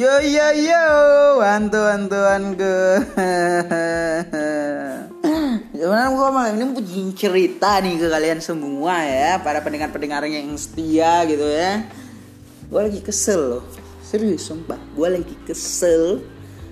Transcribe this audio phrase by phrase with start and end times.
[0.00, 0.84] Yo yo yo,
[1.44, 3.04] antu-antuanku.
[5.76, 11.28] Cuman gue malam ini punya cerita nih ke kalian semua ya, para pendengar-pendengar yang setia
[11.28, 11.84] gitu ya.
[12.72, 13.64] Gue lagi kesel loh,
[14.00, 14.80] serius sumpah.
[14.96, 16.24] Gue lagi kesel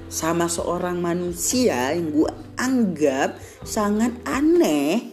[0.09, 5.05] sama seorang manusia yang gue anggap sangat aneh.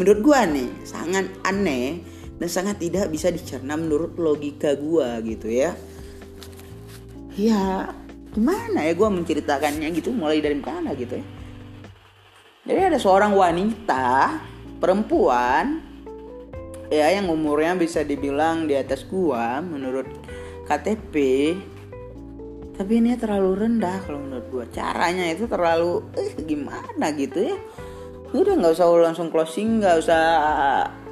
[0.00, 2.00] Menurut gue nih, sangat aneh
[2.40, 5.76] dan sangat tidak bisa dicerna menurut logika gue gitu ya
[7.34, 7.90] ya
[8.34, 11.26] gimana ya gue menceritakannya gitu mulai dari mana gitu ya.
[12.64, 14.40] Jadi ada seorang wanita
[14.80, 15.84] perempuan
[16.88, 20.08] ya yang umurnya bisa dibilang di atas gua menurut
[20.64, 21.14] KTP
[22.74, 24.64] tapi ini terlalu rendah kalau menurut gua.
[24.72, 27.56] Caranya itu terlalu eh gimana gitu ya.
[28.34, 30.22] Udah nggak usah langsung closing nggak usah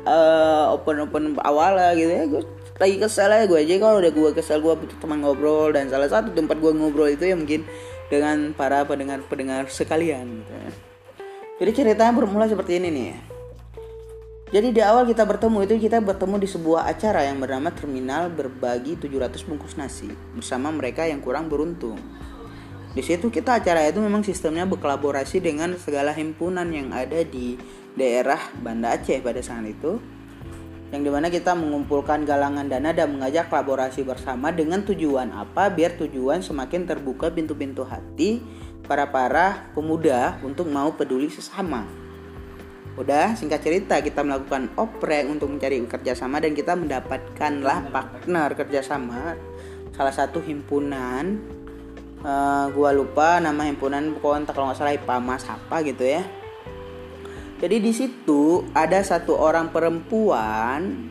[0.09, 2.25] uh, open open awal lah gitu ya.
[2.27, 2.43] Gue
[2.81, 5.73] lagi kesel aja gue aja kalau udah gue kesel gue butuh teman ngobrol.
[5.73, 7.65] Dan salah satu tempat gue ngobrol itu ya mungkin
[8.13, 10.45] dengan para pendengar pendengar sekalian.
[10.45, 10.65] Ya.
[11.61, 13.13] jadi ceritanya bermula seperti ini nih.
[14.53, 19.01] Jadi di awal kita bertemu itu kita bertemu di sebuah acara yang bernama terminal berbagi
[19.01, 21.97] 700 bungkus nasi bersama mereka yang kurang beruntung.
[22.93, 27.57] Di situ kita acara itu memang sistemnya berkolaborasi dengan segala himpunan yang ada di
[27.97, 29.97] daerah Banda Aceh pada saat itu
[30.93, 35.73] yang di mana kita mengumpulkan galangan dana dan mengajak kolaborasi bersama dengan tujuan apa?
[35.73, 38.45] Biar tujuan semakin terbuka pintu-pintu hati
[38.85, 41.89] para para pemuda untuk mau peduli sesama.
[43.01, 49.41] Udah singkat cerita kita melakukan oprek untuk mencari kerjasama dan kita mendapatkanlah partner kerjasama.
[49.97, 51.41] Salah satu himpunan
[52.21, 56.42] uh, gua lupa nama himpunan pokoknya kalau nggak salah IPAMAS apa gitu ya
[57.63, 61.07] jadi di situ ada satu orang perempuan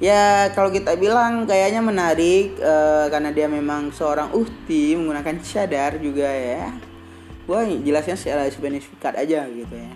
[0.00, 6.32] ya kalau kita bilang kayaknya menarik uh, karena dia memang seorang uhti menggunakan cadar juga
[6.32, 6.72] ya.
[7.44, 9.92] Gua jelasnya secara spesifikat aja gitu ya.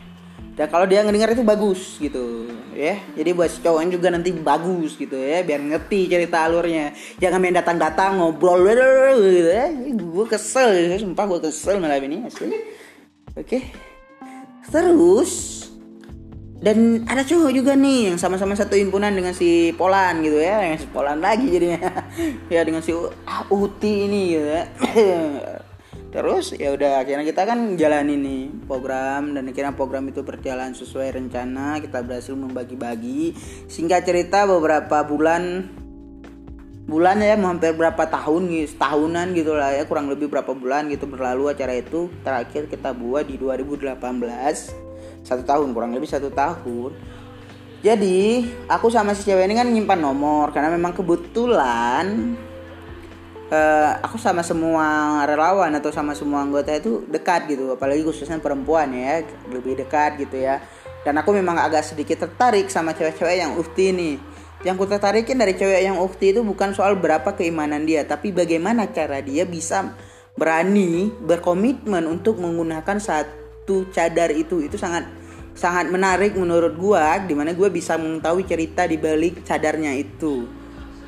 [0.54, 2.44] Dan kalau dia ngedengar itu bagus gitu
[2.76, 3.00] ya.
[3.16, 6.92] Jadi buat cowoknya juga nanti bagus gitu ya biar ngerti cerita alurnya.
[7.16, 8.68] Jangan main datang-datang ngobrol
[9.16, 9.72] gitu ya.
[9.96, 12.52] Gue kesel, sumpah gue kesel malam ini asli.
[12.52, 12.60] Oke.
[13.48, 13.62] Okay.
[14.68, 15.53] Terus
[16.64, 20.80] dan ada cowok juga nih yang sama-sama satu himpunan dengan si Polan gitu ya, yang
[20.80, 22.08] si Polan lagi jadinya.
[22.54, 22.96] ya dengan si
[23.28, 24.64] ah, Uti ini gitu ya.
[26.16, 31.20] Terus ya udah akhirnya kita kan jalan ini program dan akhirnya program itu berjalan sesuai
[31.20, 31.84] rencana.
[31.84, 33.36] Kita berhasil membagi-bagi.
[33.68, 35.68] Singkat cerita beberapa bulan
[36.88, 41.08] bulan ya hampir berapa tahun gitu setahunan gitu lah ya kurang lebih berapa bulan gitu
[41.08, 44.83] berlalu acara itu terakhir kita buat di 2018
[45.24, 46.92] satu tahun kurang lebih satu tahun.
[47.84, 52.32] Jadi aku sama si cewek ini kan nyimpan nomor karena memang kebetulan
[53.52, 57.76] uh, aku sama semua relawan atau sama semua anggota itu dekat gitu.
[57.76, 59.20] Apalagi khususnya perempuan ya
[59.52, 60.64] lebih dekat gitu ya.
[61.04, 64.12] Dan aku memang agak sedikit tertarik sama cewek-cewek yang ukti ini
[64.64, 68.88] yang ku tertarikin dari cewek yang ukti itu bukan soal berapa keimanan dia tapi bagaimana
[68.88, 69.92] cara dia bisa
[70.40, 75.08] berani berkomitmen untuk menggunakan satu satu cadar itu itu sangat
[75.56, 80.44] sangat menarik menurut gua di mana gua bisa mengetahui cerita di balik cadarnya itu.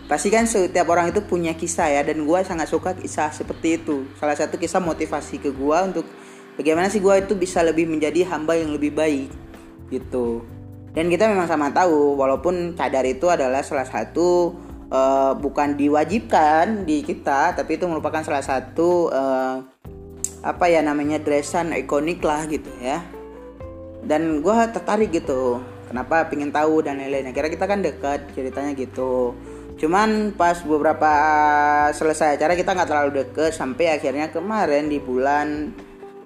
[0.08, 4.08] Pasti kan setiap orang itu punya kisah ya dan gua sangat suka kisah seperti itu.
[4.16, 6.08] Salah satu kisah motivasi ke gua untuk
[6.56, 9.28] bagaimana sih gua itu bisa lebih menjadi hamba yang lebih baik
[9.92, 10.40] gitu.
[10.96, 14.56] Dan kita memang sama tahu walaupun cadar itu adalah salah satu
[14.88, 19.75] uh, bukan diwajibkan di kita tapi itu merupakan salah satu uh,
[20.46, 23.02] apa ya namanya dressan ikonik lah gitu ya.
[24.06, 25.58] Dan gue tertarik gitu
[25.90, 29.34] kenapa pengen tahu dan lain-lain kira kita kan dekat ceritanya gitu.
[29.76, 31.10] Cuman pas beberapa
[31.90, 35.74] selesai acara kita nggak terlalu deket sampai akhirnya kemarin di bulan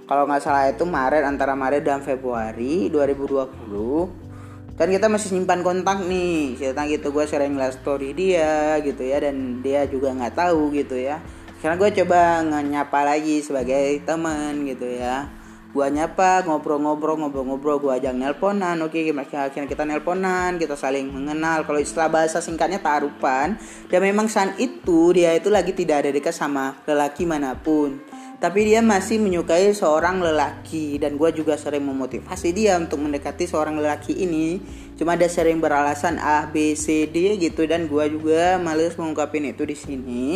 [0.04, 6.04] kalau nggak salah itu Maret antara Maret dan Februari 2020 kan kita masih simpan kontak
[6.04, 6.60] nih.
[6.60, 11.00] Cerita gitu gue sering live story dia gitu ya dan dia juga nggak tahu gitu
[11.00, 11.24] ya
[11.60, 15.28] karena gue coba nyapa lagi sebagai teman gitu ya.
[15.70, 18.74] Gue nyapa ngobrol-ngobrol ngobrol-ngobrol gue ajak nelponan.
[18.82, 21.62] Oke akhirnya kita nelponan kita saling mengenal.
[21.62, 23.54] Kalau istilah bahasa singkatnya tarupan.
[23.86, 28.02] Dan memang saat itu dia itu lagi tidak ada dekat sama lelaki mana pun.
[28.42, 30.98] Tapi dia masih menyukai seorang lelaki.
[30.98, 34.58] Dan gue juga sering memotivasi dia untuk mendekati seorang lelaki ini.
[34.98, 37.62] Cuma dia sering beralasan A B C D gitu.
[37.70, 40.26] Dan gue juga males mengungkapin itu di sini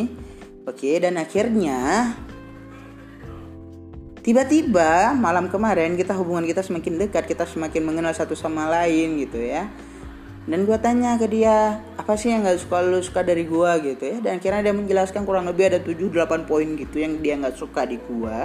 [0.64, 2.16] Oke, dan akhirnya
[4.24, 9.44] tiba-tiba malam kemarin kita hubungan kita semakin dekat, kita semakin mengenal satu sama lain gitu
[9.44, 9.68] ya.
[10.44, 14.04] dan gue tanya ke dia apa sih yang nggak suka lu suka dari gue gitu
[14.04, 14.16] ya.
[14.24, 17.96] Dan akhirnya dia menjelaskan kurang lebih ada 7-8 poin gitu yang dia nggak suka di
[17.96, 18.36] gue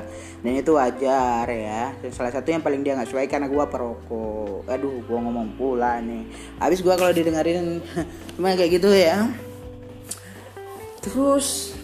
[0.43, 1.91] dan itu wajar ya.
[2.03, 4.63] Dan salah satu yang paling dia nggak suka karena gue perokok.
[4.67, 6.23] Aduh gue ngomong pula nih.
[6.59, 7.83] Habis gue kalau didengarin
[8.35, 9.27] cuma kayak gitu ya.
[11.03, 11.78] Terus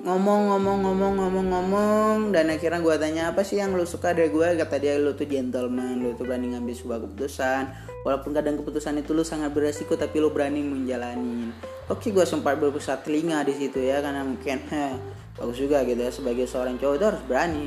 [0.00, 2.16] ngomong ngomong ngomong ngomong ngomong.
[2.32, 5.28] Dan akhirnya gue tanya apa sih yang lu suka dari gue kata dia lu tuh
[5.28, 7.62] gentleman lu tuh berani ngambil sebuah keputusan.
[8.00, 11.52] Walaupun kadang keputusan itu lu sangat beresiko tapi lu berani menjalani
[11.90, 14.94] oke gue sempat berpusat telinga di situ ya karena mungkin heh,
[15.34, 17.66] bagus juga gitu ya sebagai seorang cowok itu harus berani.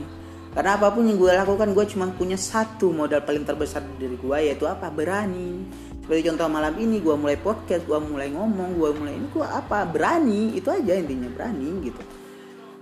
[0.54, 4.38] Karena apa pun yang gue lakukan gue cuma punya satu modal paling terbesar dari gue
[4.42, 4.90] yaitu apa?
[4.90, 5.66] Berani.
[6.04, 9.86] Seperti contoh malam ini gue mulai podcast gue mulai ngomong gue mulai ini gue apa?
[9.86, 10.54] Berani.
[10.56, 12.23] Itu aja intinya berani gitu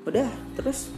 [0.08, 0.90] udah terus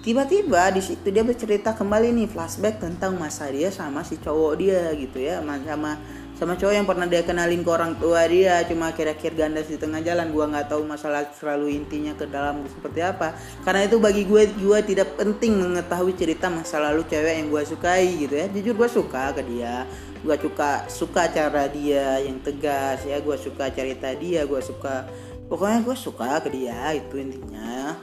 [0.00, 4.88] tiba-tiba di situ dia bercerita kembali nih flashback tentang masa dia sama si cowok dia
[4.96, 6.00] gitu ya sama
[6.38, 9.98] sama cowok yang pernah dia kenalin ke orang tua dia cuma kira-kira ganda di tengah
[10.06, 13.34] jalan gua nggak tahu masalah selalu intinya ke dalam seperti apa.
[13.66, 18.22] Karena itu bagi gue gue tidak penting mengetahui cerita masa lalu cewek yang gue sukai
[18.22, 18.46] gitu ya.
[18.54, 19.82] Jujur gue suka ke dia
[20.18, 25.06] gue suka suka cara dia yang tegas ya gue suka cerita dia gue suka
[25.46, 27.94] pokoknya gue suka ke dia itu intinya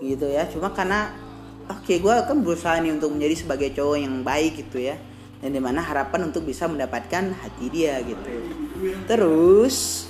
[0.00, 0.48] gitu ya.
[0.48, 1.12] Cuma karena
[1.66, 4.96] oke okay, gue kan berusaha nih untuk menjadi sebagai cowok yang baik gitu ya.
[5.40, 8.30] Dan di mana harapan untuk bisa mendapatkan hati dia gitu.
[9.04, 10.08] Terus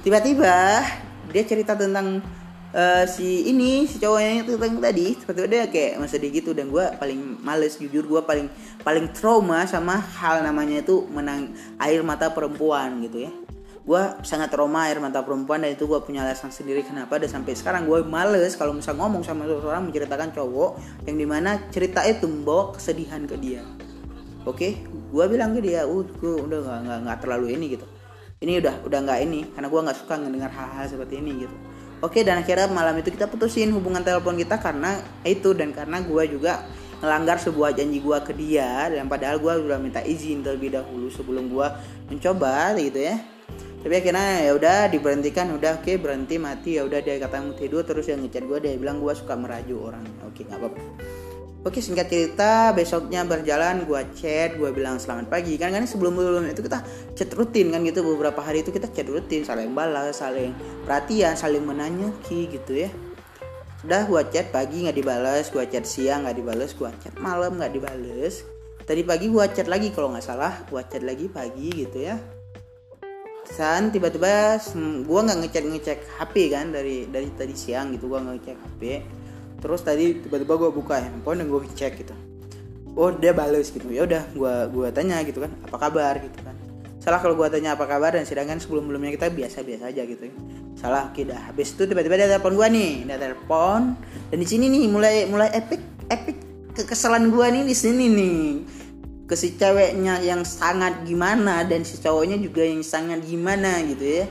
[0.00, 0.82] tiba-tiba
[1.30, 2.24] dia cerita tentang
[2.72, 5.06] uh, si ini si cowoknya itu tentang tadi.
[5.14, 6.56] Seperti dia kayak masa dia gitu.
[6.56, 8.48] Dan gue paling males jujur gue paling
[8.80, 13.32] paling trauma sama hal namanya itu menang air mata perempuan gitu ya
[13.80, 17.16] gue sangat trauma air mata perempuan dan itu gue punya alasan sendiri kenapa.
[17.16, 20.70] Dan sampai sekarang gue males kalau misal ngomong sama seseorang menceritakan cowok
[21.08, 23.64] yang di mana cerita itu membawa kesedihan ke dia.
[24.44, 24.56] Oke?
[24.56, 24.72] Okay?
[25.10, 27.86] gue bilang ke dia uh gue udah nggak nggak nggak terlalu ini gitu.
[28.40, 31.56] Ini udah udah nggak ini karena gue nggak suka mendengar hal-hal seperti ini gitu.
[32.00, 36.00] Oke okay, dan akhirnya malam itu kita putusin hubungan telepon kita karena itu dan karena
[36.00, 36.64] gue juga
[37.00, 41.48] melanggar sebuah janji gue ke dia dan padahal gue udah minta izin terlebih dahulu sebelum
[41.48, 41.68] gue
[42.12, 43.20] mencoba gitu ya
[43.80, 47.56] tapi akhirnya ya udah diberhentikan udah oke okay, berhenti mati ya udah dia kata mau
[47.56, 50.04] tidur terus yang ngechat gue dia bilang gue suka merayu orang.
[50.28, 50.80] Oke okay, nggak apa-apa.
[51.60, 55.56] Oke singkat cerita besoknya berjalan gue chat gue bilang selamat pagi.
[55.56, 56.84] Kan kan sebelum sebelum itu kita
[57.16, 58.04] chat rutin kan gitu.
[58.04, 60.52] Beberapa hari itu kita chat rutin saling balas saling
[60.84, 62.92] perhatian saling menanyaki gitu ya.
[63.88, 67.72] Udah gue chat pagi nggak dibalas gue chat siang nggak dibalas gue chat malam nggak
[67.72, 68.44] dibalas
[68.84, 72.39] tadi pagi gue chat lagi kalau nggak salah gue chat lagi pagi gitu ya
[73.50, 78.34] san tiba-tiba gue nggak ngecek ngecek HP kan dari dari tadi siang gitu gue nggak
[78.38, 78.82] ngecek HP
[79.60, 82.16] terus tadi tiba-tiba gue buka handphone dan gue cek gitu.
[82.96, 83.86] Oh dia balas gitu.
[83.92, 86.18] Ya udah gue gue tanya gitu kan apa kabar?
[86.18, 86.56] gitu kan.
[87.00, 90.34] Salah kalau gue tanya apa kabar dan sedangkan sebelum sebelumnya kita biasa-biasa aja gitu ya.
[90.80, 91.52] salah dah.
[91.52, 93.94] Habis itu tiba-tiba dia telepon gue nih dia telepon.
[94.32, 96.36] Dan di sini nih mulai mulai epic epic
[96.74, 98.40] kekesalan gue nih di sini nih
[99.30, 104.26] ke si ceweknya yang sangat gimana dan si cowoknya juga yang sangat gimana gitu ya.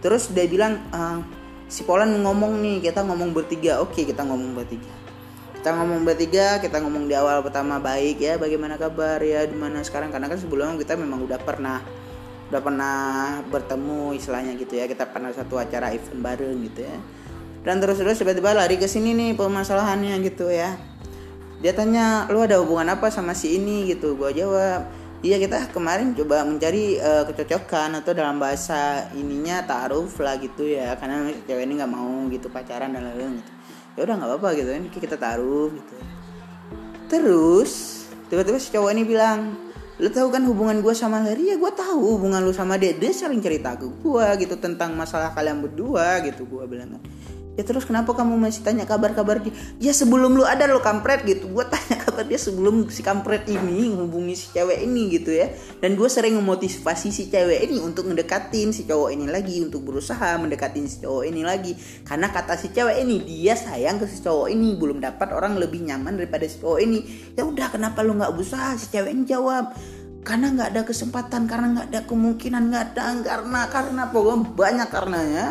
[0.00, 1.20] Terus dia bilang uh,
[1.68, 3.84] si Polan ngomong nih kita ngomong bertiga.
[3.84, 4.88] Oke kita ngomong bertiga.
[5.52, 9.84] Kita ngomong bertiga kita ngomong di awal pertama baik ya bagaimana kabar ya di mana
[9.84, 10.08] sekarang?
[10.08, 11.84] Karena kan sebelumnya kita memang udah pernah
[12.48, 12.96] udah pernah
[13.52, 14.88] bertemu istilahnya gitu ya.
[14.88, 16.96] Kita pernah satu acara event bareng gitu ya.
[17.68, 20.91] Dan terus terus tiba-tiba lari ke sini nih permasalahannya gitu ya
[21.62, 23.86] dia tanya lu ada hubungan apa sama si ini?
[23.86, 24.18] Gitu.
[24.18, 24.90] Gue jawab
[25.22, 30.98] iya kita kemarin coba mencari uh, kecocokan atau dalam bahasa ininya taruh lah gitu ya
[30.98, 33.52] karena cewek ini nggak mau gitu pacaran dan lain-lain gitu.
[33.94, 34.70] Ya udah nggak apa-apa gitu.
[34.74, 35.94] Ini kita taruh gitu.
[37.06, 37.72] Terus
[38.26, 39.54] tiba-tiba si cowok ini bilang
[40.02, 41.54] lu tahu kan hubungan gue sama Larry?
[41.54, 42.90] Ya gue tahu hubungan lu sama dia.
[42.90, 47.02] Dia sering cerita ke gue gitu tentang masalah kalian berdua gitu gue bilang kan
[47.52, 49.52] ya terus kenapa kamu masih tanya kabar-kabar dia?
[49.76, 51.52] Ya sebelum lu ada lo kampret gitu.
[51.52, 55.52] Gue tanya kabar dia sebelum si kampret ini menghubungi si cewek ini gitu ya.
[55.84, 60.40] Dan gue sering memotivasi si cewek ini untuk mendekatin si cowok ini lagi untuk berusaha
[60.40, 61.76] mendekatin si cowok ini lagi.
[62.08, 64.72] Karena kata si cewek ini dia sayang ke si cowok ini.
[64.80, 67.04] Belum dapat orang lebih nyaman daripada si cowok ini.
[67.36, 68.80] Ya udah kenapa lu nggak berusaha?
[68.80, 69.76] Si cewek ini jawab
[70.22, 74.02] karena nggak ada kesempatan karena nggak ada kemungkinan nggak ada karena karena.
[74.08, 75.46] Pokoknya banyak karenanya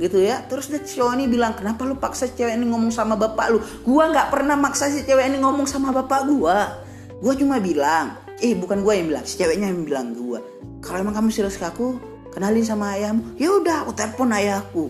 [0.00, 0.40] gitu ya.
[0.48, 3.60] Terus dia cowok ini bilang kenapa lu paksa cewek ini ngomong sama bapak lu?
[3.84, 6.80] Gua nggak pernah maksa si cewek ini ngomong sama bapak gua.
[7.20, 10.40] Gua cuma bilang eh bukan gua yang bilang si ceweknya yang bilang gua.
[10.80, 12.00] Kalau emang kamu serius ke aku
[12.32, 13.36] kenalin sama ayahmu.
[13.36, 14.88] Ya udah aku telepon ayahku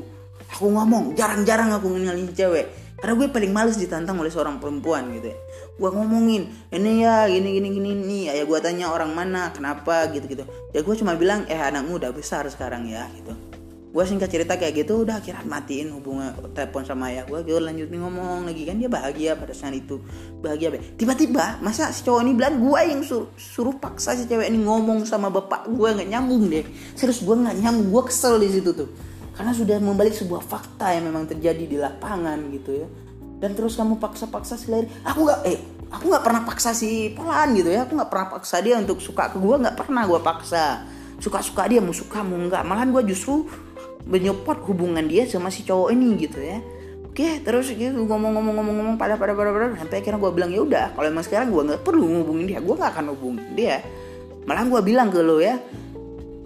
[0.55, 0.67] aku.
[0.71, 2.79] Ngomong jarang-jarang aku kenalin cewek.
[3.01, 5.37] Karena gue paling males ditantang oleh seorang perempuan gitu ya.
[5.81, 9.49] Gue ngomongin ini ya gini gini gini nih ayah gue tanya orang mana?
[9.57, 10.05] Kenapa?
[10.13, 13.35] Gitu gitu ya gue cuma bilang eh anakmu udah besar sekarang ya gitu
[13.91, 17.99] gue singkat cerita kayak gitu udah akhirnya matiin hubungan telepon sama ayah gue gue lanjutin
[17.99, 18.63] ngomong lagi.
[18.63, 19.99] Kan dia bahagia pada saat itu.
[20.39, 24.63] Bahagia tiba-tiba masa si cowok ini bilang gue yang suruh, suruh paksa si cewek ini
[24.63, 26.63] ngomong sama bapak gue nggak nyambung deh.
[26.95, 28.89] Serius gue nggak nyambung gue kesel di situ tuh.
[29.35, 32.87] Karena sudah membalik sebuah fakta yang memang terjadi di lapangan gitu ya.
[33.43, 34.87] Dan terus kamu paksa-paksa si Larry.
[35.03, 35.59] Aku nggak eh
[35.91, 37.91] aku nggak pernah paksa si Polan gitu ya.
[37.91, 40.87] Aku nggak pernah paksa dia untuk suka ke gue nggak pernah gue paksa.
[41.19, 42.63] Suka-suka dia mau suka mau nggak.
[42.63, 43.51] Malahan gue justru
[44.07, 46.59] menyupport hubungan dia sama si cowok ini gitu ya.
[47.11, 51.27] Oke, terus gitu ngomong-ngomong-ngomong-ngomong pada pada pada sampai akhirnya gue bilang ya udah, kalau emang
[51.27, 53.83] sekarang gue nggak perlu ngubungin dia, gue nggak akan hubungin dia.
[54.47, 55.59] Malah gue bilang ke lo ya,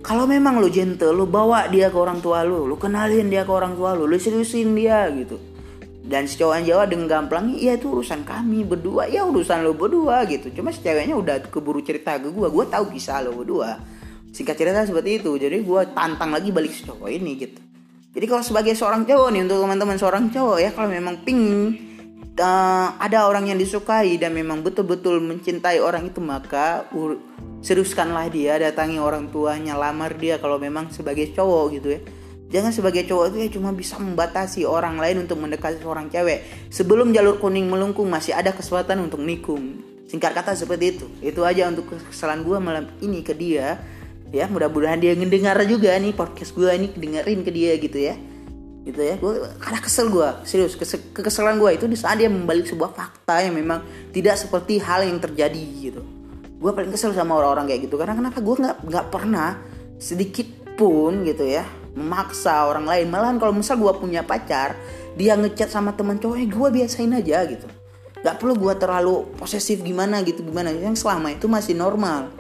[0.01, 3.53] kalau memang lo gentle, lo bawa dia ke orang tua lo, lo kenalin dia ke
[3.53, 5.37] orang tua lo, lo seriusin dia gitu.
[6.05, 9.09] Dan si cowok Jawa dengan gampang ya itu urusan kami berdua.
[9.09, 10.53] Ya urusan lo berdua gitu.
[10.53, 13.81] Cuma si ceweknya udah keburu cerita ke gue gue tahu kisah lo berdua
[14.35, 17.61] singkat cerita seperti itu jadi gue tantang lagi balik si cowok ini gitu
[18.15, 21.79] jadi kalau sebagai seorang cowok nih untuk teman-teman seorang cowok ya kalau memang pingin
[22.43, 26.91] uh, ada orang yang disukai dan memang betul-betul mencintai orang itu maka
[27.63, 32.03] seriuskanlah dia datangi orang tuanya lamar dia kalau memang sebagai cowok gitu ya
[32.55, 36.71] Jangan sebagai cowok itu ya cuma bisa membatasi orang lain untuk mendekati seorang cewek.
[36.71, 39.83] Sebelum jalur kuning melengkung masih ada kesempatan untuk nikung.
[40.07, 41.07] Singkat kata seperti itu.
[41.19, 43.83] Itu aja untuk kesalahan gue malam ini ke dia.
[44.35, 48.19] Ya mudah-mudahan dia ngedengar juga nih podcast gue ini dengerin ke dia gitu ya.
[48.83, 49.15] Gitu ya.
[49.23, 50.75] Gue karena kesel gue serius
[51.15, 55.23] kekesalan gue itu di saat dia membalik sebuah fakta yang memang tidak seperti hal yang
[55.23, 56.03] terjadi gitu.
[56.59, 59.63] Gue paling kesel sama orang-orang kayak gitu karena kenapa gue nggak nggak pernah
[60.03, 61.63] sedikit pun gitu ya
[61.95, 64.75] memaksa orang lain malahan kalau misal gue punya pacar
[65.15, 67.67] dia ngechat sama teman cowoknya gue biasain aja gitu
[68.25, 72.33] Gak perlu gue terlalu posesif gimana gitu gimana yang selama itu masih normal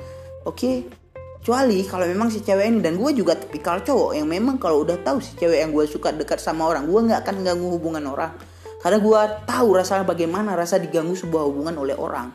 [0.42, 0.76] oke okay?
[1.44, 4.96] Kecuali kalau memang si cewek ini dan gue juga tipikal cowok yang memang kalau udah
[5.04, 8.32] tahu si cewek yang gue suka dekat sama orang gue nggak akan ganggu hubungan orang.
[8.80, 12.32] Karena gue tahu rasanya bagaimana rasa diganggu sebuah hubungan oleh orang.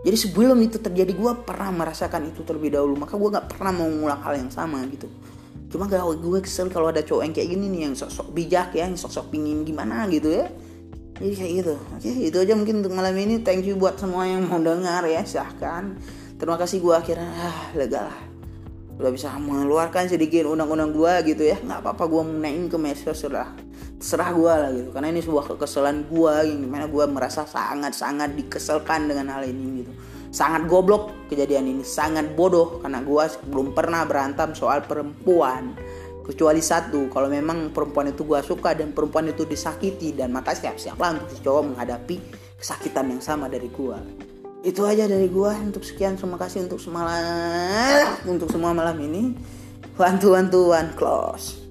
[0.00, 2.96] Jadi sebelum itu terjadi gue pernah merasakan itu terlebih dahulu.
[2.96, 5.12] Maka gue nggak pernah mau mengulang hal yang sama gitu.
[5.68, 8.88] Cuma gak gue kesel kalau ada cowok yang kayak gini nih yang sok-sok bijak ya
[8.88, 10.48] yang sok-sok pingin gimana gitu ya.
[11.20, 11.74] Jadi kayak gitu.
[11.76, 13.44] Oke itu aja mungkin untuk malam ini.
[13.44, 15.20] Thank you buat semua yang mau dengar ya.
[15.28, 16.00] Silahkan.
[16.40, 17.28] Terima kasih gue akhirnya.
[17.28, 18.27] Ah, lega lah
[18.98, 21.56] udah bisa mengeluarkan sedikit undang-undang gue gitu ya.
[21.62, 23.54] Nggak apa-apa gue naik ke medsos sudah
[23.98, 24.90] terserah gue lah gitu.
[24.90, 29.86] Karena ini sebuah kekesalan gue yang di mana gue merasa sangat-sangat dikeselkan dengan hal ini
[29.86, 29.92] gitu.
[30.34, 31.82] Sangat goblok kejadian ini.
[31.86, 35.78] Sangat bodoh karena gue belum pernah berantem soal perempuan.
[36.28, 41.16] Kecuali satu kalau memang perempuan itu gue suka dan perempuan itu disakiti dan maka siap-siaplah
[41.16, 42.20] untuk si cowok menghadapi
[42.60, 44.28] kesakitan yang sama dari gue
[44.66, 49.34] itu aja dari gue untuk sekian terima kasih untuk semalam untuk semua malam ini.
[49.98, 51.67] Bantu bantuan close